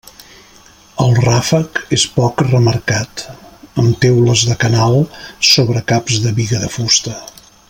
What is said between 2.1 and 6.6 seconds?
poc remarcat, amb teules de canal sobre caps de